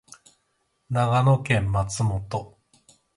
[0.89, 2.57] 長野県松本